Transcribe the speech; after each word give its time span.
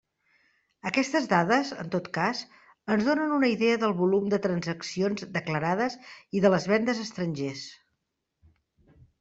Aquestes 0.91 1.27
dades, 1.33 1.73
en 1.83 1.91
tot 1.95 2.07
cas, 2.17 2.41
ens 2.95 3.05
donen 3.09 3.35
una 3.35 3.51
idea 3.55 3.77
del 3.83 3.93
volum 4.01 4.33
de 4.35 4.39
transaccions 4.47 5.29
declarades 5.37 5.99
i 6.39 6.43
de 6.47 6.53
les 6.55 6.69
vendes 6.75 7.03
a 7.03 7.07
estrangers. 7.11 7.67